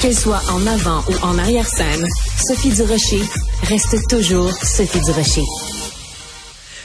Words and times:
Qu'elle 0.00 0.14
soit 0.14 0.42
en 0.52 0.64
avant 0.68 1.02
ou 1.08 1.24
en 1.24 1.38
arrière-scène, 1.38 2.06
Sophie 2.46 2.70
Durocher 2.70 3.20
reste 3.64 4.08
toujours 4.08 4.52
Sophie 4.52 5.00
Durocher. 5.00 5.42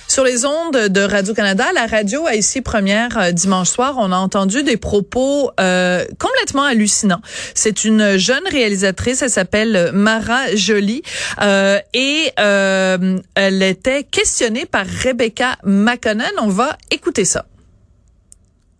Sur 0.08 0.24
les 0.24 0.46
ondes 0.46 0.88
de 0.89 1.02
Radio-Canada, 1.02 1.65
la 1.76 1.86
radio 1.86 2.26
a 2.26 2.34
ici 2.34 2.62
première 2.62 3.15
euh, 3.20 3.31
dimanche 3.31 3.70
soir, 3.70 3.97
on 3.99 4.12
a 4.12 4.18
entendu 4.18 4.63
des 4.63 4.78
propos 4.78 5.52
euh, 5.60 6.05
complètement 6.18 6.63
hallucinants. 6.63 7.21
C'est 7.54 7.86
une 7.86 8.18
jeune 8.18 8.48
réalisatrice, 8.50 9.21
elle 9.21 9.30
s'appelle 9.30 9.91
Mara 9.93 10.55
Jolie 10.55 11.04
euh, 11.39 11.80
et 11.93 12.32
euh, 12.39 13.20
elle 13.36 13.61
était 13.61 14.05
questionnée 14.05 14.66
par 14.66 14.88
Rebecca 14.88 15.57
McConnell. 15.64 16.34
On 16.41 16.50
va 16.50 16.77
écouter 16.89 17.25
ça. 17.25 17.45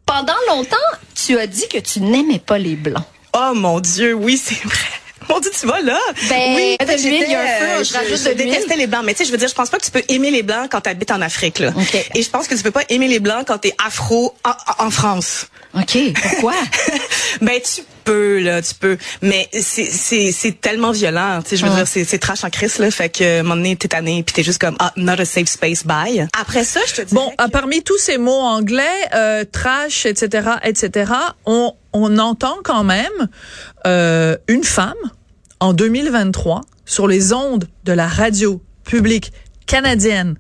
Pendant 0.08 0.34
longtemps, 0.50 0.78
tu 1.14 1.38
as 1.38 1.46
dit 1.46 1.68
que 1.68 1.78
tu 1.78 2.02
n'aimais 2.02 2.42
pas 2.44 2.58
les 2.58 2.76
blancs. 2.76 3.06
Oh 3.34 3.54
mon 3.56 3.80
Dieu, 3.80 4.14
oui, 4.14 4.38
c'est 4.44 4.62
vrai. 4.64 4.78
Mon 5.30 5.40
Dieu, 5.40 5.52
tu 5.58 5.66
vas 5.66 5.80
là? 5.80 5.98
Ben, 6.30 6.54
oui, 6.54 6.76
de 6.78 7.02
l'huile, 7.02 7.24
il 7.26 7.32
y 7.32 7.34
a 7.36 7.40
un 7.40 7.46
feu, 7.48 7.66
euh, 7.66 7.78
je 7.80 7.84
je, 7.86 7.94
rajoute 7.94 8.18
je 8.26 8.30
de 8.30 8.34
détestais 8.34 8.76
les 8.76 8.88
blancs, 8.88 9.04
mais 9.06 9.14
tu 9.14 9.20
sais, 9.20 9.26
je 9.26 9.32
veux 9.32 9.38
dire, 9.38 9.48
je 9.48 9.54
pense 9.54 9.70
pas 9.70 9.78
que 9.78 9.86
tu 9.86 9.90
peux 9.90 10.04
aimer 10.10 10.32
les 10.32 10.44
blancs 10.44 10.68
quand 10.70 10.82
tu 10.82 10.90
habites 10.90 11.12
en 11.12 11.22
Afrique 11.22 11.60
là. 11.60 11.70
Ok. 11.78 11.96
Et 12.14 12.22
je 12.22 12.30
pense 12.30 12.46
que 12.46 12.56
tu 12.56 12.62
peux 12.62 12.72
pas 12.72 12.84
aimer 12.90 13.08
les 13.08 13.20
blancs 13.22 13.46
quand 13.48 13.58
tu 13.60 13.70
es 13.70 13.76
afro 13.84 14.36
en, 14.44 14.84
en 14.86 14.92
France. 14.92 15.48
OK, 15.76 15.98
pourquoi? 16.22 16.54
ben 17.42 17.58
tu 17.62 17.84
peux 18.04 18.40
là, 18.40 18.62
tu 18.62 18.76
peux, 18.76 18.98
mais 19.22 19.48
c'est 19.54 19.86
c'est 19.86 20.34
c'est 20.34 20.60
tellement 20.60 20.92
violent, 20.92 21.40
tu 21.42 21.52
sais, 21.52 21.56
je 21.58 21.64
veux 21.66 21.72
Ouais. 21.72 21.78
dire 21.78 21.88
c'est 21.88 22.04
c'est 22.04 22.20
trash 22.20 22.44
en 22.44 22.50
crise 22.50 22.78
là, 22.80 22.92
fait 22.92 23.08
que 23.08 23.38
à 23.38 23.40
un 23.40 23.44
moment 23.44 23.56
donné 23.56 23.78
t'es 23.78 23.88
tanné 23.88 24.24
puis 24.24 24.34
t'es 24.34 24.44
juste 24.44 24.60
comme 24.60 24.76
ah 24.80 24.92
not 24.98 25.14
a 25.22 25.26
safe 25.26 25.48
space 25.48 25.86
bye. 25.86 26.28
Après 26.38 26.66
ça, 26.66 26.82
je 26.86 26.96
te 26.96 27.02
dis 27.04 27.16
Bon, 27.16 27.32
ah, 27.38 27.48
parmi 27.48 27.82
tous 27.82 27.98
ces 27.98 28.18
mots 28.18 28.42
anglais, 28.42 28.84
euh, 29.16 29.46
trash, 29.50 30.06
etc., 30.06 30.50
etc., 30.66 31.12
on, 31.46 31.74
on 31.94 32.18
entend 32.18 32.58
quand 32.64 32.84
même 32.84 33.30
euh, 33.88 34.36
une 34.48 34.64
femme 34.64 34.94
en 35.60 35.74
2023 35.74 36.62
sur 36.86 37.08
les 37.08 37.34
ondes 37.34 37.66
de 37.86 37.94
la 37.94 38.08
radio 38.08 38.62
publique 38.84 39.32
canadienne 39.66 40.36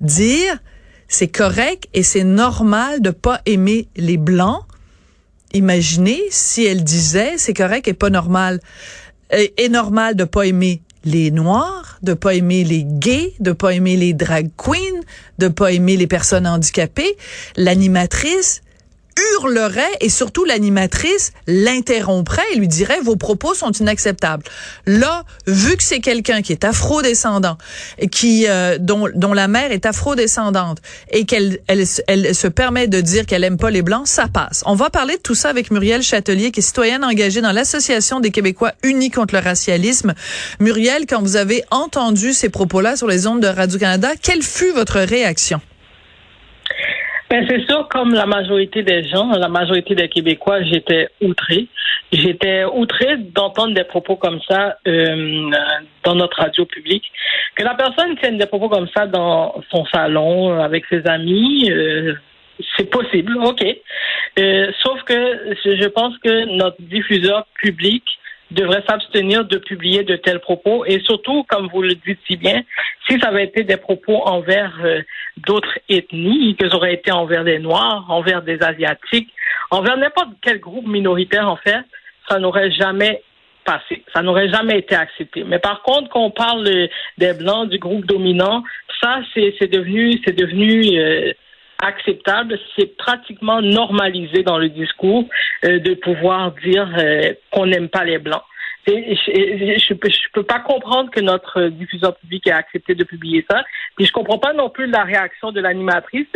dire 0.00 0.58
c'est 1.08 1.28
correct 1.28 1.88
et 1.94 2.02
c'est 2.02 2.24
normal 2.24 3.00
de 3.00 3.10
pas 3.10 3.40
aimer 3.46 3.88
les 3.96 4.18
blancs. 4.18 4.62
Imaginez 5.54 6.20
si 6.30 6.64
elle 6.66 6.84
disait 6.84 7.38
c'est 7.38 7.54
correct 7.54 7.88
et 7.88 7.94
pas 7.94 8.10
normal 8.10 8.60
et, 9.30 9.68
normal 9.68 10.16
de 10.16 10.24
pas 10.24 10.46
aimer 10.46 10.82
les 11.04 11.30
noirs, 11.30 11.98
de 12.02 12.12
pas 12.12 12.34
aimer 12.34 12.64
les 12.64 12.84
gays, 12.84 13.34
de 13.40 13.52
pas 13.52 13.72
aimer 13.72 13.96
les 13.96 14.12
drag 14.12 14.50
queens, 14.56 15.00
de 15.38 15.48
pas 15.48 15.72
aimer 15.72 15.96
les 15.96 16.06
personnes 16.06 16.46
handicapées, 16.46 17.16
l'animatrice 17.56 18.62
hurlerait 19.34 19.82
et 20.00 20.08
surtout 20.08 20.44
l'animatrice 20.44 21.32
l'interromprait 21.46 22.42
et 22.52 22.58
lui 22.58 22.68
dirait 22.68 23.00
vos 23.00 23.16
propos 23.16 23.54
sont 23.54 23.72
inacceptables. 23.72 24.44
Là, 24.86 25.24
vu 25.46 25.76
que 25.76 25.82
c'est 25.82 26.00
quelqu'un 26.00 26.42
qui 26.42 26.52
est 26.52 26.64
afro-descendant 26.64 27.58
et 27.98 28.08
qui 28.08 28.46
euh, 28.48 28.78
dont 28.78 29.08
dont 29.14 29.32
la 29.32 29.48
mère 29.48 29.72
est 29.72 29.86
afro-descendante 29.86 30.78
et 31.10 31.24
qu'elle 31.24 31.58
elle, 31.66 31.84
elle 32.06 32.34
se 32.34 32.48
permet 32.48 32.86
de 32.86 33.00
dire 33.00 33.26
qu'elle 33.26 33.44
aime 33.44 33.56
pas 33.58 33.70
les 33.70 33.82
blancs, 33.82 34.06
ça 34.06 34.28
passe. 34.28 34.62
On 34.66 34.74
va 34.74 34.90
parler 34.90 35.16
de 35.16 35.22
tout 35.22 35.34
ça 35.34 35.48
avec 35.48 35.70
Muriel 35.70 36.02
Châtelier 36.02 36.50
qui 36.50 36.60
est 36.60 36.62
citoyenne 36.62 37.04
engagée 37.04 37.40
dans 37.40 37.52
l'association 37.52 38.20
des 38.20 38.30
Québécois 38.30 38.72
unis 38.82 39.10
contre 39.10 39.34
le 39.34 39.40
racialisme. 39.40 40.14
Muriel, 40.60 41.06
quand 41.06 41.20
vous 41.20 41.36
avez 41.36 41.64
entendu 41.70 42.32
ces 42.32 42.48
propos-là 42.48 42.96
sur 42.96 43.06
les 43.06 43.26
ondes 43.26 43.42
de 43.42 43.48
Radio-Canada, 43.48 44.10
quelle 44.20 44.42
fut 44.42 44.70
votre 44.72 45.00
réaction? 45.00 45.60
Ben, 47.30 47.46
c'est 47.48 47.66
sûr, 47.68 47.86
comme 47.88 48.14
la 48.14 48.24
majorité 48.24 48.82
des 48.82 49.04
gens, 49.04 49.30
la 49.30 49.48
majorité 49.48 49.94
des 49.94 50.08
Québécois, 50.08 50.62
j'étais 50.62 51.08
outré. 51.20 51.66
J'étais 52.10 52.64
outré 52.64 53.18
d'entendre 53.18 53.74
des 53.74 53.84
propos 53.84 54.16
comme 54.16 54.40
ça 54.48 54.78
euh, 54.86 55.50
dans 56.04 56.14
notre 56.14 56.38
radio 56.38 56.64
publique. 56.64 57.04
Que 57.54 57.64
la 57.64 57.74
personne 57.74 58.16
tienne 58.16 58.38
des 58.38 58.46
propos 58.46 58.70
comme 58.70 58.88
ça 58.96 59.06
dans 59.06 59.62
son 59.70 59.84
salon 59.86 60.52
euh, 60.52 60.60
avec 60.60 60.86
ses 60.88 61.06
amis, 61.06 61.70
euh, 61.70 62.14
c'est 62.76 62.88
possible, 62.88 63.36
ok. 63.36 63.62
Euh, 64.38 64.72
sauf 64.82 65.02
que 65.02 65.54
je 65.64 65.88
pense 65.88 66.16
que 66.18 66.56
notre 66.56 66.80
diffuseur 66.80 67.46
public 67.60 68.04
devrait 68.50 68.82
s'abstenir 68.88 69.44
de 69.44 69.58
publier 69.58 70.04
de 70.04 70.16
tels 70.16 70.40
propos 70.40 70.84
et 70.86 71.00
surtout, 71.00 71.44
comme 71.44 71.68
vous 71.68 71.82
le 71.82 71.94
dites 71.94 72.18
si 72.26 72.36
bien, 72.36 72.62
si 73.08 73.18
ça 73.20 73.28
avait 73.28 73.44
été 73.44 73.62
des 73.64 73.76
propos 73.76 74.22
envers 74.26 74.74
euh, 74.84 75.02
d'autres 75.46 75.78
ethnies, 75.88 76.56
que 76.56 76.68
ça 76.68 76.76
aurait 76.76 76.94
été 76.94 77.12
envers 77.12 77.44
des 77.44 77.58
Noirs, 77.58 78.04
envers 78.08 78.42
des 78.42 78.62
Asiatiques, 78.62 79.30
envers 79.70 79.96
n'importe 79.96 80.30
quel 80.42 80.60
groupe 80.60 80.86
minoritaire, 80.86 81.48
en 81.48 81.56
fait, 81.56 81.84
ça 82.28 82.38
n'aurait 82.38 82.70
jamais 82.70 83.22
passé. 83.64 84.02
Ça 84.14 84.22
n'aurait 84.22 84.48
jamais 84.48 84.78
été 84.78 84.94
accepté. 84.94 85.44
Mais 85.44 85.58
par 85.58 85.82
contre, 85.82 86.08
quand 86.08 86.22
on 86.22 86.30
parle 86.30 86.64
des 87.18 87.32
Blancs, 87.34 87.68
du 87.68 87.78
groupe 87.78 88.06
dominant, 88.06 88.62
ça, 89.00 89.20
c'est 89.34 89.54
c'est 89.58 89.70
devenu, 89.70 90.20
c'est 90.24 90.36
devenu 90.36 90.98
euh, 90.98 91.32
acceptable, 91.82 92.58
c'est 92.76 92.96
pratiquement 92.96 93.60
normalisé 93.60 94.42
dans 94.42 94.58
le 94.58 94.68
discours 94.68 95.24
euh, 95.64 95.78
de 95.78 95.94
pouvoir 95.94 96.52
dire 96.64 96.88
euh, 96.98 97.32
qu'on 97.52 97.66
n'aime 97.66 97.88
pas 97.88 98.04
les 98.04 98.18
blancs. 98.18 98.42
Je, 98.88 99.78
je 99.88 100.30
peux, 100.32 100.42
pas 100.42 100.60
comprendre 100.60 101.10
que 101.10 101.20
notre 101.20 101.68
diffuseur 101.68 102.16
public 102.16 102.46
ait 102.46 102.52
accepté 102.52 102.94
de 102.94 103.04
publier 103.04 103.44
ça. 103.50 103.64
Puis 103.96 104.06
je 104.06 104.12
comprends 104.12 104.38
pas 104.38 104.52
non 104.52 104.70
plus 104.70 104.86
la 104.86 105.04
réaction 105.04 105.52
de 105.52 105.60
l'animatrice. 105.60 106.26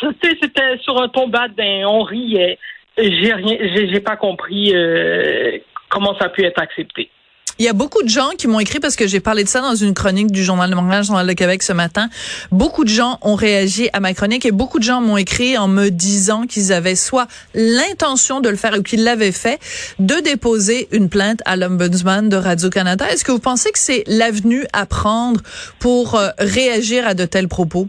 C'était 0.00 0.78
sur 0.78 1.00
un 1.00 1.08
ton 1.08 1.28
badin, 1.28 1.84
on 1.86 2.02
riait. 2.02 2.58
J'ai 2.98 4.00
pas 4.00 4.16
compris 4.16 4.74
euh, 4.74 5.58
comment 5.88 6.16
ça 6.18 6.26
a 6.26 6.28
pu 6.28 6.44
être 6.44 6.60
accepté. 6.60 7.10
Il 7.62 7.66
y 7.66 7.68
a 7.68 7.74
beaucoup 7.74 8.02
de 8.02 8.08
gens 8.08 8.30
qui 8.36 8.48
m'ont 8.48 8.58
écrit 8.58 8.80
parce 8.80 8.96
que 8.96 9.06
j'ai 9.06 9.20
parlé 9.20 9.44
de 9.44 9.48
ça 9.48 9.60
dans 9.60 9.76
une 9.76 9.94
chronique 9.94 10.32
du 10.32 10.42
Journal 10.42 10.68
de 10.68 10.74
Montréal, 10.74 11.04
Journal 11.04 11.24
de 11.24 11.32
Québec 11.32 11.62
ce 11.62 11.72
matin. 11.72 12.08
Beaucoup 12.50 12.82
de 12.82 12.88
gens 12.88 13.18
ont 13.22 13.36
réagi 13.36 13.88
à 13.92 14.00
ma 14.00 14.14
chronique 14.14 14.44
et 14.44 14.50
beaucoup 14.50 14.80
de 14.80 14.82
gens 14.82 15.00
m'ont 15.00 15.16
écrit 15.16 15.56
en 15.56 15.68
me 15.68 15.90
disant 15.90 16.48
qu'ils 16.48 16.72
avaient 16.72 16.96
soit 16.96 17.28
l'intention 17.54 18.40
de 18.40 18.48
le 18.48 18.56
faire 18.56 18.72
ou 18.76 18.82
qu'ils 18.82 19.04
l'avaient 19.04 19.30
fait, 19.30 19.60
de 20.00 20.16
déposer 20.24 20.88
une 20.90 21.08
plainte 21.08 21.40
à 21.44 21.54
l'Ombudsman 21.54 22.28
de 22.28 22.34
Radio-Canada. 22.34 23.08
Est-ce 23.12 23.24
que 23.24 23.30
vous 23.30 23.38
pensez 23.38 23.70
que 23.70 23.78
c'est 23.78 24.02
l'avenue 24.08 24.64
à 24.72 24.84
prendre 24.84 25.40
pour 25.78 26.16
euh, 26.16 26.30
réagir 26.40 27.06
à 27.06 27.14
de 27.14 27.26
tels 27.26 27.46
propos? 27.46 27.86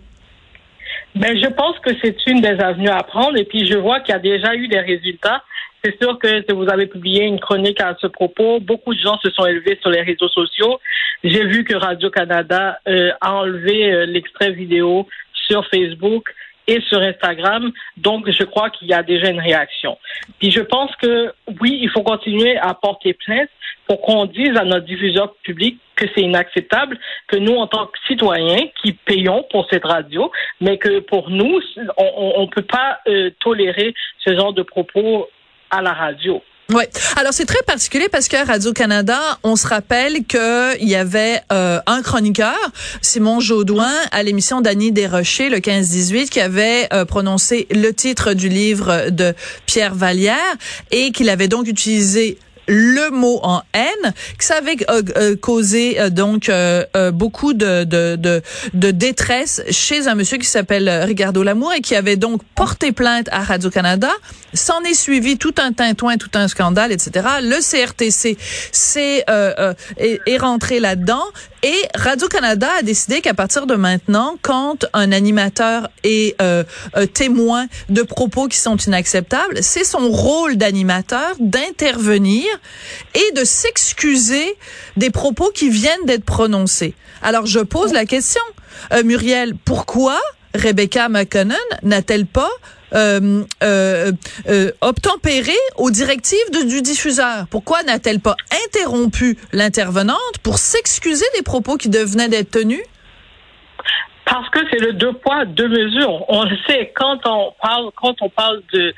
Ben, 1.15 1.35
je 1.35 1.47
pense 1.47 1.79
que 1.79 1.89
c'est 1.99 2.17
une 2.27 2.41
des 2.41 2.59
avenues 2.59 2.89
à 2.89 3.01
prendre 3.01 3.37
et 3.37 3.45
puis 3.45 3.65
je 3.65 3.77
vois 3.77 4.01
qu'il 4.01 4.13
y 4.13 4.17
a 4.17 4.19
déjà 4.19 4.53
eu 4.53 4.67
des 4.67 4.81
résultats. 4.81 5.41
C'est 5.85 6.01
sûr 6.01 6.17
que 6.17 6.53
vous 6.53 6.69
avez 6.69 6.87
publié 6.87 7.25
une 7.25 7.41
chronique 7.41 7.81
à 7.81 7.93
ce 7.99 8.07
propos, 8.07 8.61
beaucoup 8.61 8.93
de 8.93 8.99
gens 9.01 9.19
se 9.19 9.29
sont 9.31 9.45
élevés 9.45 9.77
sur 9.81 9.89
les 9.89 10.01
réseaux 10.01 10.29
sociaux. 10.29 10.79
J'ai 11.25 11.43
vu 11.43 11.65
que 11.65 11.75
Radio-Canada 11.75 12.79
euh, 12.87 13.11
a 13.19 13.33
enlevé 13.33 13.91
euh, 13.91 14.05
l'extrait 14.05 14.51
vidéo 14.51 15.09
sur 15.33 15.67
Facebook 15.67 16.33
et 16.67 16.79
sur 16.87 17.01
Instagram. 17.01 17.69
Donc, 17.97 18.31
je 18.31 18.45
crois 18.45 18.69
qu'il 18.69 18.87
y 18.87 18.93
a 18.93 19.03
déjà 19.03 19.27
une 19.29 19.41
réaction. 19.41 19.97
Puis, 20.39 20.51
je 20.51 20.61
pense 20.61 20.95
que 20.95 21.33
oui, 21.59 21.77
il 21.81 21.89
faut 21.89 22.03
continuer 22.03 22.55
à 22.55 22.73
porter 22.75 23.13
plainte 23.13 23.49
pour 23.85 23.99
qu'on 23.99 24.25
dise 24.25 24.55
à 24.55 24.63
notre 24.63 24.85
diffuseur 24.85 25.33
public 25.43 25.77
que 25.97 26.05
c'est 26.15 26.21
inacceptable, 26.21 26.97
que 27.27 27.35
nous, 27.35 27.55
en 27.55 27.67
tant 27.67 27.87
que 27.87 27.99
citoyens 28.07 28.69
qui 28.81 28.93
payons 28.93 29.45
pour 29.51 29.67
cette 29.69 29.83
radio, 29.83 30.31
mais 30.61 30.77
que 30.77 30.99
pour 30.99 31.29
nous, 31.29 31.59
on 31.97 32.41
ne 32.43 32.47
peut 32.47 32.61
pas 32.61 32.99
euh, 33.09 33.31
tolérer 33.41 33.93
ce 34.25 34.33
genre 34.33 34.53
de 34.53 34.61
propos 34.61 35.27
à 35.73 35.81
la 35.81 35.93
radio. 35.93 36.41
Oui. 36.71 36.83
Alors 37.17 37.33
c'est 37.33 37.45
très 37.45 37.61
particulier 37.63 38.07
parce 38.09 38.27
qu'à 38.27 38.45
Radio-Canada, 38.45 39.19
on 39.43 39.55
se 39.55 39.67
rappelle 39.67 40.23
qu'il 40.25 40.87
y 40.87 40.95
avait 40.95 41.41
euh, 41.51 41.79
un 41.87 42.01
chroniqueur, 42.01 42.57
Simon 43.01 43.39
Jaudoin, 43.41 43.91
à 44.11 44.23
l'émission 44.23 44.61
d'Annie 44.61 44.91
Desrochers, 44.91 45.49
le 45.49 45.57
15-18, 45.57 46.29
qui 46.29 46.39
avait 46.39 46.87
euh, 46.93 47.05
prononcé 47.05 47.67
le 47.69 47.91
titre 47.91 48.33
du 48.33 48.47
livre 48.47 49.09
de 49.09 49.33
Pierre 49.65 49.93
Vallière 49.93 50.37
et 50.91 51.11
qu'il 51.11 51.29
avait 51.29 51.49
donc 51.49 51.67
utilisé 51.67 52.37
le 52.67 53.11
mot 53.11 53.39
en 53.43 53.61
haine, 53.73 54.13
que 54.37 54.43
ça 54.43 54.55
avait 54.55 54.77
euh, 54.89 55.01
euh, 55.17 55.35
causé 55.35 55.99
euh, 55.99 56.09
donc 56.09 56.49
euh, 56.49 56.85
euh, 56.95 57.11
beaucoup 57.11 57.53
de, 57.53 57.83
de, 57.83 58.15
de, 58.15 58.41
de 58.73 58.91
détresse 58.91 59.61
chez 59.69 60.07
un 60.07 60.15
monsieur 60.15 60.37
qui 60.37 60.47
s'appelle 60.47 60.89
Ricardo 60.89 61.43
Lamour 61.43 61.73
et 61.73 61.81
qui 61.81 61.95
avait 61.95 62.15
donc 62.15 62.41
porté 62.55 62.91
plainte 62.91 63.27
à 63.31 63.43
Radio-Canada. 63.43 64.09
S'en 64.53 64.81
est 64.83 64.93
suivi 64.93 65.37
tout 65.37 65.55
un 65.57 65.73
tintouin, 65.73 66.17
tout 66.17 66.31
un 66.35 66.47
scandale, 66.47 66.91
etc. 66.91 67.27
Le 67.41 67.59
CRTC 67.59 68.37
euh, 69.29 69.73
est, 69.97 70.21
est 70.25 70.37
rentré 70.37 70.79
là-dedans 70.79 71.23
et 71.63 71.87
Radio-Canada 71.95 72.69
a 72.79 72.81
décidé 72.83 73.21
qu'à 73.21 73.33
partir 73.33 73.65
de 73.67 73.75
maintenant, 73.75 74.35
quand 74.41 74.85
un 74.91 75.13
animateur 75.13 75.89
est 76.03 76.39
euh, 76.41 76.63
témoin 77.13 77.67
de 77.87 78.01
propos 78.01 78.49
qui 78.49 78.57
sont 78.57 78.75
inacceptables, 78.75 79.63
c'est 79.63 79.85
son 79.85 80.09
rôle 80.09 80.57
d'animateur 80.57 81.35
d'intervenir 81.39 82.45
et 83.15 83.31
de 83.33 83.45
s'excuser 83.45 84.57
des 84.97 85.09
propos 85.09 85.51
qui 85.55 85.69
viennent 85.69 86.05
d'être 86.05 86.25
prononcés. 86.25 86.95
Alors, 87.21 87.45
je 87.45 87.59
pose 87.59 87.93
la 87.93 88.05
question, 88.05 88.41
euh, 88.91 89.03
Muriel, 89.03 89.53
pourquoi 89.63 90.19
Rebecca 90.53 91.07
McConnell 91.07 91.57
n'a-t-elle 91.81 92.25
pas 92.25 92.51
euh, 92.93 93.43
euh, 93.63 94.11
euh, 94.47 94.71
aux 95.77 95.91
directives 95.91 96.67
du 96.67 96.81
diffuseur? 96.81 97.45
Pourquoi 97.49 97.83
n'a-t-elle 97.83 98.19
pas 98.19 98.35
interrompu 98.67 99.37
l'intervenante 99.51 100.39
pour 100.43 100.57
s'excuser 100.57 101.25
des 101.35 101.43
propos 101.43 101.77
qui 101.77 101.89
devenaient 101.89 102.29
d'être 102.29 102.51
tenus? 102.51 102.83
Parce 104.25 104.49
que 104.49 104.59
c'est 104.71 104.79
le 104.79 104.93
deux 104.93 105.13
poids, 105.13 105.45
deux 105.45 105.67
mesures. 105.67 106.23
On 106.29 106.43
le 106.43 106.57
sait, 106.67 106.91
quand 106.95 107.19
on 107.25 107.53
parle, 107.61 107.91
quand 107.95 108.15
on 108.21 108.29
parle 108.29 108.61
de, 108.73 108.93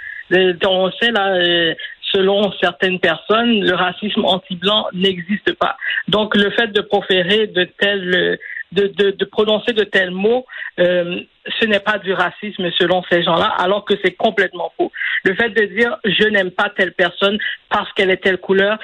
on 0.66 0.92
sait 0.92 1.12
euh, 1.18 1.74
selon 2.14 2.52
certaines 2.62 3.00
personnes, 3.00 3.62
le 3.64 3.74
racisme 3.76 4.24
anti-blanc 4.24 4.88
n'existe 4.94 5.54
pas. 5.54 5.78
Donc, 6.08 6.36
le 6.36 6.52
fait 6.52 6.68
de 6.68 6.82
proférer 6.82 7.48
de 7.48 7.64
tels, 7.80 8.40
de, 8.72 8.88
de, 8.88 9.12
de 9.12 9.26
prononcer 9.26 9.74
de 9.74 9.84
tels 9.84 10.12
mots, 10.12 10.46
euh, 10.80 11.22
ce 11.60 11.66
n'est 11.66 11.80
pas 11.80 11.98
du 11.98 12.14
racisme 12.14 12.70
selon 12.80 13.04
ces 13.10 13.24
gens-là, 13.24 13.54
alors 13.58 13.86
que 13.86 13.94
c'est 14.04 14.14
complètement 14.14 14.72
faux. 14.78 14.92
Le 15.24 15.36
fait 15.36 15.50
de 15.50 15.66
dire 15.66 15.98
je 16.04 16.28
n'aime 16.28 16.52
pas 16.52 16.70
telle 16.70 16.94
personne 16.94 17.38
parce 17.70 17.92
qu'elle 17.94 18.10
est 18.10 18.24
telle 18.24 18.38
couleur, 18.38 18.78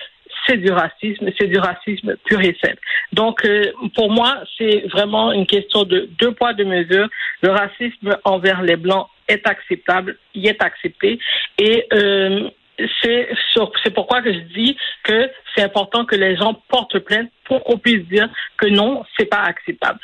c'est 0.48 0.58
du 0.58 0.72
racisme, 0.72 1.30
c'est 1.38 1.48
du 1.48 1.58
racisme 1.58 2.16
pur 2.26 2.42
et 2.42 2.56
simple. 2.64 2.80
Donc, 3.14 3.46
euh, 3.46 3.72
pour 3.96 4.10
moi, 4.12 4.44
c'est 4.58 4.88
vraiment 4.88 5.32
une 5.32 5.46
question 5.46 5.84
de 5.84 6.10
deux 6.20 6.32
poids, 6.34 6.54
deux 6.54 6.66
mesures. 6.66 7.10
Le 7.42 7.52
racisme 7.52 8.18
envers 8.24 8.62
les 8.62 8.76
Blancs 8.76 9.08
est 9.28 9.46
acceptable, 9.48 10.18
il 10.34 10.48
est 10.48 10.62
accepté. 10.64 11.20
Et 11.58 11.86
euh, 11.94 12.50
c'est 13.02 13.30
c'est 13.84 13.94
pourquoi 13.94 14.22
que 14.22 14.34
je 14.34 14.40
dis 14.40 14.78
que 15.04 15.30
c'est 15.56 15.64
important 15.64 16.06
que 16.06 16.16
les 16.16 16.36
gens 16.36 16.54
portent 16.70 17.00
plainte 17.00 17.30
pour 17.46 17.64
qu'on 17.64 17.78
puisse 17.78 18.08
dire 18.08 18.30
que 18.58 18.68
non, 18.68 19.04
c'est 19.18 19.26
pas 19.26 19.42
acceptable. 19.42 20.00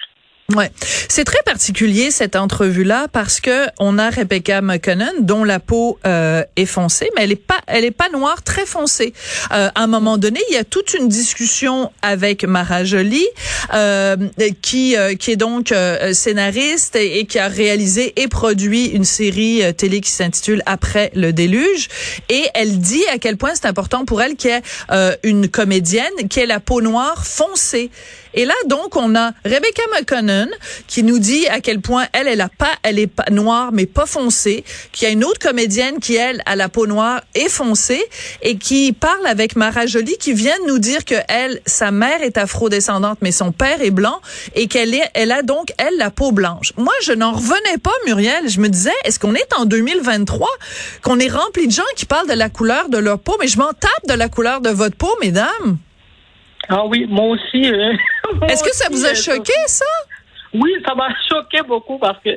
Ouais, 0.55 0.71
c'est 1.09 1.25
très 1.25 1.44
particulier 1.44 2.09
cette 2.09 2.38
entrevue-là 2.38 3.09
parce 3.11 3.41
que 3.41 3.67
on 3.79 3.99
a 3.99 4.09
Rebecca 4.09 4.61
McConnell 4.61 5.11
dont 5.19 5.44
la 5.44 5.59
peau 5.59 5.99
euh, 6.07 6.41
est 6.55 6.65
foncée, 6.65 7.09
mais 7.17 7.23
elle 7.25 7.33
est 7.33 7.35
pas, 7.35 7.59
elle 7.67 7.83
est 7.83 7.91
pas 7.91 8.07
noire, 8.07 8.41
très 8.44 8.65
foncée. 8.65 9.11
Euh, 9.51 9.67
à 9.75 9.83
un 9.83 9.88
moment 9.88 10.17
donné, 10.17 10.39
il 10.49 10.53
y 10.53 10.57
a 10.57 10.63
toute 10.63 10.94
une 10.94 11.09
discussion 11.09 11.91
avec 12.01 12.45
Mara 12.45 12.85
Jolie, 12.85 13.27
euh, 13.73 14.15
qui 14.61 14.95
euh, 14.95 15.15
qui 15.15 15.31
est 15.31 15.35
donc 15.35 15.73
euh, 15.73 16.13
scénariste 16.13 16.95
et, 16.95 17.19
et, 17.19 17.25
qui 17.25 17.39
a 17.39 17.49
réalisé 17.49 18.13
et 18.15 18.29
produit 18.29 18.85
une 18.85 19.03
série 19.03 19.63
euh, 19.63 19.73
télé 19.73 19.99
qui 19.99 20.11
s'intitule 20.11 20.63
Après 20.65 21.11
le 21.13 21.33
déluge, 21.33 21.89
et 22.29 22.45
elle 22.53 22.79
dit 22.79 23.03
à 23.13 23.17
quel 23.17 23.35
point 23.35 23.51
c'est 23.53 23.67
important 23.67 24.05
pour 24.05 24.21
elle 24.21 24.38
qu'il 24.38 24.51
y 24.51 24.53
ait 24.53 25.17
une 25.23 25.49
comédienne 25.49 26.29
qui 26.29 26.39
ait 26.39 26.45
la 26.45 26.61
peau 26.61 26.81
noire 26.81 27.27
foncée. 27.27 27.91
Et 28.38 28.45
là, 28.45 28.54
donc, 28.68 28.95
on 28.95 29.16
a 29.16 29.31
Rebecca 29.44 29.81
McConnell 29.92 30.50
qui 30.86 31.01
nous 31.01 31.18
dit 31.18 31.48
à 31.48 31.60
quel 31.60 31.81
point 31.81 32.06
elle, 32.13 32.28
elle 32.28 32.42
a 32.42 32.50
pas, 32.50 32.69
elle 32.84 33.00
est 33.00 33.10
noire, 33.31 33.72
mais 33.74 33.88
pas 33.88 34.06
foncée, 34.06 34.63
qu'il 34.92 35.07
y 35.07 35.10
a 35.10 35.12
une 35.12 35.24
autre 35.24 35.39
comédienne 35.39 36.00
qui, 36.00 36.16
elle, 36.18 36.44
a 36.45 36.56
la 36.56 36.69
peau 36.69 36.86
noire 36.86 37.22
et 37.34 37.50
foncée 37.50 38.06
et 38.44 38.60
qui 38.60 38.94
parle 38.94 39.25
avec 39.25 39.56
Mara 39.56 39.88
Jolie 39.88 40.18
qui 40.19 40.34
vient 40.34 40.56
de 40.60 40.72
nous 40.72 40.78
dire 40.78 41.04
que 41.04 41.16
elle, 41.30 41.60
sa 41.66 41.89
mère 41.89 42.22
est 42.22 42.38
afro-descendante, 42.38 43.18
mais 43.24 43.31
son 43.31 43.51
père 43.51 43.81
est 43.81 43.89
blanc 43.89 44.22
et 44.54 44.68
qu'elle 44.68 44.94
est, 44.94 45.10
elle 45.16 45.31
a 45.31 45.42
donc, 45.42 45.74
elle, 45.80 45.98
la 45.98 46.12
peau 46.12 46.31
blanche. 46.31 46.74
Moi, 46.78 46.94
je 47.01 47.13
n'en 47.13 47.31
revenais 47.31 47.80
pas, 47.81 47.95
Muriel. 48.06 48.48
Je 48.50 48.60
me 48.60 48.69
disais, 48.69 48.94
est-ce 49.04 49.19
qu'on 49.19 49.33
est 49.33 49.51
en 49.57 49.66
2023, 49.66 50.48
qu'on 51.01 51.18
est 51.18 51.28
rempli 51.28 51.66
de 51.66 51.72
gens 51.72 51.81
qui 51.95 52.06
parlent 52.06 52.30
de 52.30 52.33
la 52.33 52.50
couleur 52.50 52.90
de 52.90 53.00
leur 53.00 53.18
peau, 53.18 53.36
mais 53.40 53.48
je 53.48 53.57
m'en 53.57 53.74
tape 53.74 54.07
de 54.07 54.13
la 54.13 54.30
couleur 54.30 54.62
de 54.62 54.69
votre 54.69 54.95
peau, 54.95 55.10
mesdames. 55.24 55.80
Ah 56.69 56.86
oui, 56.86 57.06
moi 57.10 57.25
aussi. 57.25 57.66
Euh, 57.66 57.94
Est-ce 58.50 58.63
que 58.63 58.75
ça 58.75 58.88
vous 58.89 59.06
a 59.06 59.13
choqué, 59.13 59.53
ça? 59.68 59.85
Oui, 60.59 60.71
ça 60.86 60.95
m'a 60.95 61.09
choqué 61.30 61.62
beaucoup 61.68 61.98
parce 61.98 62.19
que 62.24 62.31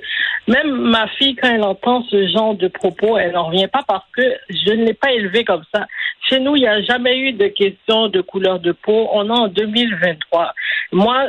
même 0.48 0.70
ma 0.70 1.08
fille, 1.08 1.36
quand 1.36 1.50
elle 1.50 1.62
entend 1.62 2.02
ce 2.10 2.26
genre 2.28 2.54
de 2.54 2.68
propos, 2.68 3.18
elle 3.18 3.32
n'en 3.32 3.46
revient 3.46 3.68
pas 3.68 3.82
parce 3.86 4.04
que 4.16 4.22
je 4.48 4.72
ne 4.72 4.84
l'ai 4.84 4.94
pas 4.94 5.12
élevée 5.12 5.44
comme 5.44 5.64
ça. 5.74 5.86
Chez 6.28 6.38
nous, 6.38 6.54
il 6.54 6.60
n'y 6.60 6.68
a 6.68 6.82
jamais 6.82 7.18
eu 7.18 7.32
de 7.32 7.46
question 7.48 8.08
de 8.08 8.20
couleur 8.20 8.60
de 8.60 8.72
peau. 8.72 9.08
On 9.12 9.26
est 9.26 9.38
en 9.38 9.48
2023. 9.48 10.54
Moi, 10.92 11.26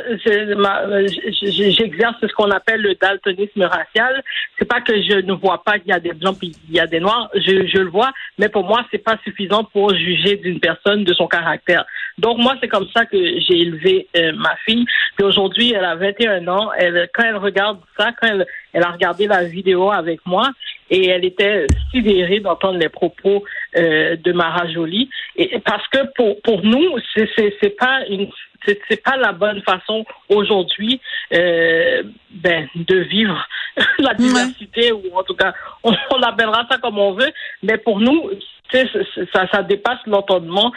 j'exerce 1.42 2.16
ce 2.20 2.32
qu'on 2.34 2.50
appelle 2.50 2.82
le 2.82 2.94
daltonisme 2.94 3.62
racial. 3.62 4.22
C'est 4.58 4.64
pas 4.64 4.80
que 4.80 4.94
je 5.02 5.20
ne 5.20 5.32
vois 5.32 5.62
pas 5.64 5.78
qu'il 5.78 5.88
y 5.88 5.92
a 5.92 6.00
des 6.00 6.12
blancs 6.12 6.38
puis 6.38 6.52
il 6.68 6.74
y 6.74 6.80
a 6.80 6.86
des 6.86 7.00
noirs. 7.00 7.30
Je, 7.34 7.78
le 7.78 7.90
vois, 7.90 8.12
mais 8.38 8.48
pour 8.48 8.64
moi, 8.64 8.84
c'est 8.90 8.98
pas 9.02 9.16
suffisant 9.24 9.64
pour 9.64 9.94
juger 9.94 10.36
d'une 10.36 10.60
personne 10.60 11.04
de 11.04 11.14
son 11.14 11.26
caractère. 11.26 11.84
Donc 12.18 12.38
moi, 12.38 12.56
c'est 12.60 12.68
comme 12.68 12.88
ça 12.94 13.06
que 13.06 13.16
j'ai 13.16 13.60
élevé 13.60 14.08
euh, 14.16 14.32
ma 14.36 14.56
fille. 14.66 14.84
Puis 15.16 15.24
aujourd'hui, 15.24 15.72
elle 15.72 15.84
a 15.84 15.94
21 15.94 16.46
ans. 16.48 16.70
Elle, 16.82 17.08
quand 17.14 17.24
elle 17.24 17.36
regarde 17.36 17.78
ça, 17.98 18.10
quand 18.20 18.28
elle, 18.28 18.46
elle 18.72 18.82
a 18.82 18.90
regardé 18.90 19.26
la 19.26 19.44
vidéo 19.44 19.90
avec 19.90 20.20
moi, 20.26 20.50
et 20.90 21.08
elle 21.08 21.24
était 21.24 21.66
sidérée 21.90 22.40
d'entendre 22.40 22.78
les 22.78 22.90
propos 22.90 23.44
euh, 23.76 24.16
de 24.16 24.32
Mara 24.32 24.70
Jolie. 24.70 25.08
Et 25.36 25.58
parce 25.60 25.86
que 25.88 25.98
pour 26.14 26.40
pour 26.42 26.62
nous, 26.64 26.98
c'est 27.14 27.54
c'est 27.60 27.76
pas 27.76 28.04
une 28.08 28.28
c'est 28.66 29.02
pas 29.02 29.16
la 29.16 29.32
bonne 29.32 29.62
façon 29.62 30.04
aujourd'hui 30.28 31.00
euh, 31.32 32.02
ben, 32.30 32.68
de 32.74 32.96
vivre 32.98 33.48
la 33.98 34.14
diversité 34.14 34.92
ou 34.92 35.02
en 35.14 35.22
tout 35.22 35.34
cas 35.34 35.52
on, 35.82 35.92
on 36.14 36.22
appellera 36.22 36.66
ça 36.70 36.78
comme 36.78 36.98
on 36.98 37.12
veut 37.12 37.32
mais 37.62 37.78
pour 37.78 38.00
nous 38.00 38.30
ça 38.72 39.46
ça 39.50 39.62
dépasse 39.62 39.98
l'entendement 40.06 40.72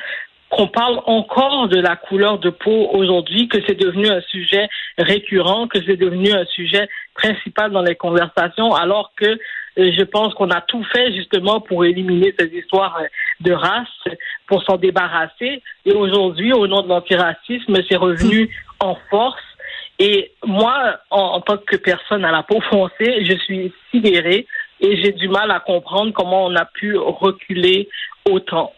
qu'on 0.55 0.67
parle 0.67 1.01
encore 1.05 1.67
de 1.67 1.81
la 1.81 1.97
couleur 1.97 2.39
de 2.39 2.49
peau 2.49 2.89
aujourd'hui, 2.93 3.49
que 3.49 3.57
c'est 3.67 3.77
devenu 3.77 4.07
un 4.07 4.21
sujet 4.21 4.69
récurrent, 4.97 5.67
que 5.67 5.79
c'est 5.85 5.97
devenu 5.97 6.31
un 6.31 6.45
sujet 6.45 6.87
principal 7.13 7.71
dans 7.71 7.81
les 7.81 7.95
conversations, 7.95 8.73
alors 8.73 9.11
que 9.17 9.25
euh, 9.25 9.37
je 9.77 10.03
pense 10.03 10.33
qu'on 10.33 10.49
a 10.51 10.61
tout 10.61 10.83
fait 10.93 11.13
justement 11.13 11.59
pour 11.59 11.83
éliminer 11.83 12.33
ces 12.39 12.47
histoires 12.47 12.97
euh, 13.01 13.07
de 13.41 13.51
race, 13.51 14.15
pour 14.47 14.63
s'en 14.63 14.77
débarrasser. 14.77 15.61
Et 15.85 15.91
aujourd'hui, 15.91 16.53
au 16.53 16.67
nom 16.67 16.83
de 16.83 16.87
l'antiracisme, 16.87 17.75
c'est 17.89 17.97
revenu 17.97 18.49
en 18.79 18.95
force. 19.09 19.43
Et 19.99 20.31
moi, 20.45 20.99
en, 21.09 21.19
en, 21.19 21.41
tant 21.41 21.57
que 21.57 21.75
personne 21.75 22.23
à 22.23 22.31
la 22.31 22.43
peau 22.43 22.61
foncée, 22.61 23.25
je 23.25 23.35
suis 23.39 23.73
sidérée 23.91 24.47
et 24.79 25.03
j'ai 25.03 25.11
du 25.11 25.27
mal 25.27 25.51
à 25.51 25.59
comprendre 25.59 26.13
comment 26.13 26.45
on 26.45 26.55
a 26.55 26.63
pu 26.63 26.95
reculer 26.97 27.89
autant 28.29 28.71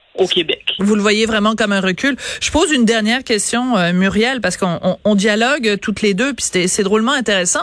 Vous 0.80 0.96
le 0.96 1.02
voyez 1.02 1.26
vraiment 1.26 1.56
comme 1.56 1.72
un 1.72 1.82
recul. 1.82 2.16
Je 2.40 2.52
pose 2.52 2.72
une 2.72 2.86
dernière 2.86 3.24
question, 3.24 3.78
euh, 3.78 3.94
Muriel, 3.94 4.42
parce 4.42 4.58
qu'on 4.58 4.80
on, 4.84 4.98
on 5.04 5.16
dialogue 5.16 5.78
toutes 5.82 6.02
les 6.02 6.14
deux, 6.14 6.34
puis 6.34 6.46
c'est 6.68 6.84
drôlement 6.84 7.12
intéressant. 7.14 7.62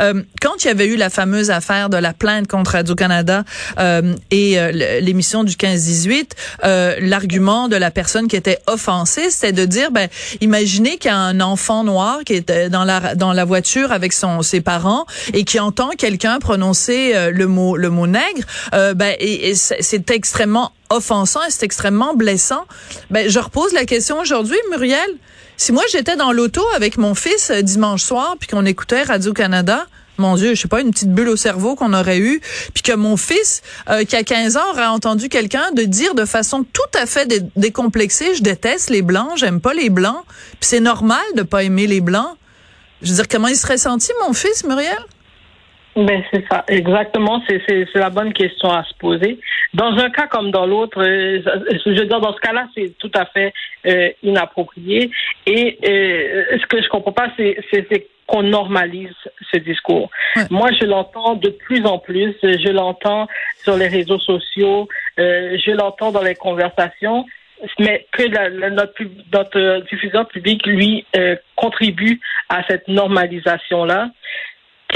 Euh, 0.00 0.22
quand 0.40 0.64
il 0.64 0.68
y 0.68 0.70
avait 0.70 0.86
eu 0.86 0.96
la 0.96 1.10
fameuse 1.10 1.50
affaire 1.50 1.88
de 1.90 1.96
la 1.96 2.12
plainte 2.12 2.48
contre 2.48 2.72
Radio-Canada 2.72 3.44
euh, 3.78 4.14
et 4.30 4.58
euh, 4.58 4.72
l'émission 5.00 5.44
du 5.44 5.54
15-18, 5.54 6.30
euh, 6.64 6.96
l'argument 7.00 7.68
de 7.68 7.76
la 7.76 7.90
personne 7.90 8.28
qui 8.28 8.36
était 8.36 8.58
offensée, 8.66 9.30
c'était 9.30 9.52
de 9.52 9.64
dire, 9.64 9.90
ben, 9.90 10.08
imaginez 10.40 10.98
qu'il 10.98 11.10
y 11.10 11.14
a 11.14 11.18
un 11.18 11.40
enfant 11.40 11.84
noir 11.84 12.20
qui 12.24 12.34
est 12.34 12.68
dans 12.70 12.84
la 12.84 13.14
dans 13.14 13.32
la 13.32 13.44
voiture 13.44 13.92
avec 13.92 14.12
son 14.12 14.42
ses 14.42 14.60
parents 14.60 15.06
et 15.32 15.44
qui 15.44 15.60
entend 15.60 15.90
quelqu'un 15.90 16.38
prononcer 16.38 17.30
le 17.30 17.46
mot 17.46 17.76
le 17.76 17.90
mot 17.90 18.06
nègre, 18.06 18.42
ben, 18.72 19.14
et, 19.18 19.50
et 19.50 19.54
c'est 19.54 20.10
extrêmement 20.10 20.72
offensant 20.90 21.40
et 21.46 21.50
c'est 21.50 21.64
extrêmement 21.64 22.14
blessant. 22.14 22.64
Ben, 23.10 23.28
je 23.28 23.38
repose 23.38 23.72
la 23.72 23.84
question 23.84 24.18
aujourd'hui, 24.18 24.58
Muriel. 24.70 25.10
Si 25.56 25.72
moi 25.72 25.82
j'étais 25.90 26.16
dans 26.16 26.32
l'auto 26.32 26.62
avec 26.74 26.98
mon 26.98 27.14
fils 27.14 27.50
euh, 27.50 27.62
dimanche 27.62 28.02
soir 28.02 28.36
puis 28.38 28.48
qu'on 28.48 28.66
écoutait 28.66 29.02
Radio 29.02 29.32
Canada, 29.32 29.86
mon 30.18 30.34
Dieu, 30.34 30.54
je 30.54 30.60
sais 30.60 30.68
pas, 30.68 30.80
une 30.80 30.90
petite 30.90 31.12
bulle 31.12 31.28
au 31.28 31.36
cerveau 31.36 31.74
qu'on 31.76 31.92
aurait 31.92 32.18
eu, 32.18 32.40
puis 32.74 32.82
que 32.82 32.94
mon 32.94 33.16
fils, 33.16 33.62
euh, 33.90 34.04
qui 34.04 34.16
a 34.16 34.22
15 34.22 34.56
ans, 34.56 34.70
aurait 34.72 34.86
entendu 34.86 35.28
quelqu'un 35.28 35.72
de 35.72 35.82
dire 35.82 36.14
de 36.14 36.24
façon 36.24 36.64
tout 36.64 36.98
à 36.98 37.06
fait 37.06 37.26
dé 37.26 37.40
décomplexée, 37.56 38.34
je 38.34 38.42
déteste 38.42 38.90
les 38.90 39.02
blancs, 39.02 39.32
j'aime 39.36 39.60
pas 39.60 39.74
les 39.74 39.90
blancs, 39.90 40.24
puis 40.26 40.60
c'est 40.60 40.80
normal 40.80 41.22
de 41.34 41.42
pas 41.42 41.64
aimer 41.64 41.86
les 41.86 42.00
blancs. 42.00 42.36
Je 43.02 43.10
veux 43.10 43.16
dire, 43.16 43.28
comment 43.28 43.48
il 43.48 43.56
serait 43.56 43.76
senti, 43.76 44.10
mon 44.26 44.32
fils, 44.32 44.64
Muriel? 44.64 44.96
Ben 45.96 46.22
c'est 46.30 46.44
ça, 46.50 46.64
exactement. 46.68 47.42
C'est 47.48 47.86
la 47.94 48.10
bonne 48.10 48.32
question 48.34 48.70
à 48.70 48.84
se 48.84 48.94
poser. 48.98 49.40
Dans 49.74 49.96
un 49.96 50.10
cas 50.10 50.26
comme 50.26 50.50
dans 50.50 50.66
l'autre, 50.66 51.02
euh, 51.02 51.40
je 51.44 51.90
veux 51.90 52.06
dire 52.06 52.20
dans 52.20 52.34
ce 52.34 52.40
cas-là, 52.40 52.68
c'est 52.74 52.96
tout 52.98 53.10
à 53.14 53.26
fait 53.26 53.52
euh, 53.86 54.10
inapproprié. 54.22 55.10
Et 55.46 55.78
euh, 55.84 56.58
ce 56.60 56.66
que 56.66 56.82
je 56.82 56.88
comprends 56.88 57.12
pas, 57.12 57.30
c'est 57.36 58.08
qu'on 58.26 58.42
normalise 58.42 59.14
ce 59.52 59.58
discours. 59.58 60.10
Ouais. 60.34 60.42
Moi, 60.50 60.70
je 60.80 60.84
l'entends 60.84 61.34
de 61.34 61.50
plus 61.50 61.86
en 61.86 61.98
plus. 61.98 62.34
Je 62.42 62.70
l'entends 62.70 63.28
sur 63.62 63.76
les 63.76 63.86
réseaux 63.86 64.18
sociaux. 64.18 64.88
Euh, 65.18 65.56
je 65.64 65.70
l'entends 65.70 66.10
dans 66.10 66.22
les 66.22 66.34
conversations 66.34 67.24
mais 67.78 68.06
que 68.12 68.22
la, 68.22 68.48
la, 68.48 68.70
notre, 68.70 69.02
notre 69.32 69.82
diffuseur 69.90 70.28
public, 70.28 70.66
lui, 70.66 71.06
euh, 71.16 71.36
contribue 71.54 72.20
à 72.48 72.62
cette 72.68 72.88
normalisation-là 72.88 74.10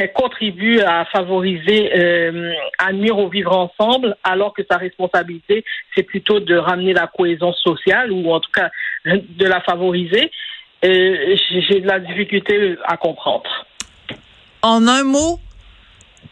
contribue 0.09 0.81
à 0.81 1.05
favoriser, 1.07 1.91
euh, 1.95 2.53
à 2.79 2.93
nuire 2.93 3.19
au 3.19 3.29
vivre 3.29 3.57
ensemble, 3.57 4.17
alors 4.25 4.55
que 4.55 4.63
sa 4.71 4.77
responsabilité, 4.77 5.65
c'est 5.95 6.03
plutôt 6.03 6.41
de 6.41 6.57
ramener 6.57 6.93
la 6.93 7.07
cohésion 7.07 7.53
sociale 7.53 8.13
ou 8.13 8.31
en 8.33 8.41
tout 8.41 8.51
cas 8.53 8.71
de 9.05 9.47
la 9.47 9.61
favoriser. 9.61 10.31
J'ai 10.83 11.81
de 11.81 11.87
la 11.87 12.01
difficulté 12.01 12.77
à 12.85 12.97
comprendre. 12.97 13.67
En 14.63 14.87
un 14.89 15.05
mot, 15.05 15.39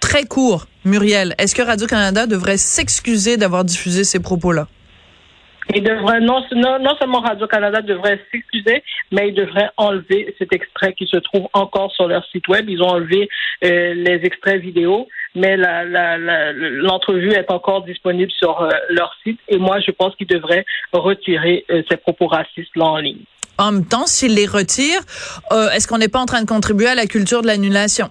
très 0.00 0.24
court, 0.24 0.66
Muriel, 0.84 1.34
est-ce 1.38 1.54
que 1.54 1.62
Radio-Canada 1.62 2.26
devrait 2.26 2.56
s'excuser 2.56 3.36
d'avoir 3.36 3.64
diffusé 3.64 4.04
ces 4.04 4.20
propos-là? 4.20 4.68
Il 5.74 5.82
devrait 5.82 6.20
non, 6.20 6.42
non, 6.52 6.78
non 6.78 6.96
seulement 6.98 7.20
Radio-Canada 7.20 7.82
devrait 7.82 8.18
s'excuser, 8.32 8.82
mais 9.12 9.28
il 9.28 9.34
devrait 9.34 9.70
enlever 9.76 10.34
cet 10.38 10.52
extrait 10.54 10.94
qui 10.94 11.06
se 11.06 11.18
trouve 11.18 11.46
encore 11.52 11.92
sur 11.92 12.08
leur 12.08 12.24
site 12.26 12.48
web. 12.48 12.68
Ils 12.70 12.82
ont 12.82 12.88
enlevé 12.88 13.28
euh, 13.64 13.92
les 13.94 14.20
extraits 14.24 14.60
vidéo, 14.62 15.08
mais 15.34 15.56
l'entrevue 15.56 17.32
est 17.32 17.50
encore 17.50 17.84
disponible 17.84 18.30
sur 18.32 18.62
euh, 18.62 18.70
leur 18.88 19.14
site. 19.22 19.38
Et 19.48 19.58
moi, 19.58 19.78
je 19.80 19.90
pense 19.90 20.16
qu'ils 20.16 20.26
devraient 20.26 20.64
retirer 20.92 21.66
euh, 21.70 21.82
ces 21.90 21.98
propos 21.98 22.28
racistes-là 22.28 22.84
en 22.84 22.98
ligne. 22.98 23.24
En 23.58 23.72
même 23.72 23.86
temps, 23.86 24.06
s'ils 24.06 24.34
les 24.34 24.46
retirent, 24.46 25.02
est-ce 25.74 25.88
qu'on 25.88 25.98
n'est 25.98 26.08
pas 26.08 26.20
en 26.20 26.26
train 26.26 26.40
de 26.40 26.46
contribuer 26.46 26.86
à 26.86 26.94
la 26.94 27.06
culture 27.06 27.42
de 27.42 27.48
l'annulation? 27.48 28.08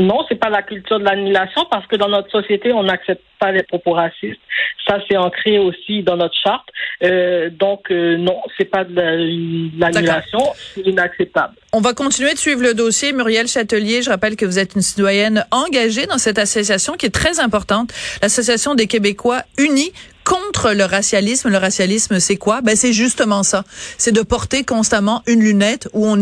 Non, 0.00 0.24
c'est 0.28 0.38
pas 0.38 0.50
la 0.50 0.62
culture 0.62 0.98
de 0.98 1.04
l'annulation 1.04 1.64
parce 1.70 1.86
que 1.86 1.96
dans 1.96 2.08
notre 2.08 2.30
société, 2.30 2.72
on 2.72 2.82
n'accepte 2.82 3.22
pas 3.38 3.52
les 3.52 3.62
propos 3.62 3.92
racistes. 3.92 4.40
Ça, 4.86 4.98
c'est 5.08 5.16
ancré 5.16 5.58
aussi 5.58 6.02
dans 6.02 6.16
notre 6.16 6.34
charte. 6.42 6.68
Euh, 7.02 7.50
donc, 7.50 7.90
euh, 7.90 8.16
non, 8.16 8.40
c'est 8.56 8.64
pas 8.66 8.84
de 8.84 8.94
l'annulation, 9.78 10.40
c'est 10.74 10.82
inacceptable. 10.82 11.54
On 11.72 11.80
va 11.80 11.92
continuer 11.92 12.32
de 12.32 12.38
suivre 12.38 12.62
le 12.62 12.74
dossier. 12.74 13.12
Muriel 13.12 13.48
Châtelier, 13.48 14.02
je 14.02 14.10
rappelle 14.10 14.36
que 14.36 14.46
vous 14.46 14.58
êtes 14.58 14.74
une 14.74 14.82
citoyenne 14.82 15.44
engagée 15.50 16.06
dans 16.06 16.18
cette 16.18 16.38
association 16.38 16.94
qui 16.94 17.06
est 17.06 17.14
très 17.14 17.40
importante, 17.40 17.92
l'Association 18.22 18.74
des 18.74 18.86
Québécois 18.86 19.42
unis 19.58 19.92
contre 20.26 20.72
le 20.72 20.84
racialisme. 20.84 21.50
Le 21.50 21.58
racialisme, 21.58 22.18
c'est 22.18 22.36
quoi? 22.36 22.60
Ben, 22.60 22.76
c'est 22.76 22.92
justement 22.92 23.42
ça. 23.42 23.64
C'est 23.96 24.12
de 24.12 24.22
porter 24.22 24.64
constamment 24.64 25.22
une 25.26 25.40
lunette 25.40 25.88
où 25.92 26.06
on 26.06 26.16